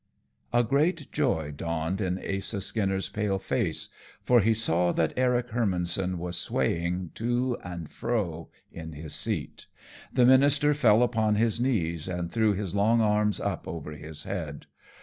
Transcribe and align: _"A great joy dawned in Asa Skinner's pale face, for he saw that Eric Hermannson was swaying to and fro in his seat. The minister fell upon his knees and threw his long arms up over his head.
_"A 0.59 0.63
great 0.63 1.11
joy 1.11 1.51
dawned 1.51 2.01
in 2.01 2.17
Asa 2.17 2.59
Skinner's 2.61 3.07
pale 3.07 3.37
face, 3.37 3.89
for 4.23 4.41
he 4.41 4.51
saw 4.51 4.91
that 4.93 5.13
Eric 5.15 5.49
Hermannson 5.49 6.17
was 6.17 6.39
swaying 6.39 7.11
to 7.13 7.55
and 7.63 7.87
fro 7.87 8.49
in 8.71 8.93
his 8.93 9.13
seat. 9.13 9.67
The 10.11 10.25
minister 10.25 10.73
fell 10.73 11.03
upon 11.03 11.35
his 11.35 11.59
knees 11.59 12.07
and 12.07 12.31
threw 12.31 12.53
his 12.53 12.73
long 12.73 12.99
arms 12.99 13.39
up 13.39 13.67
over 13.67 13.91
his 13.91 14.23
head. 14.23 14.65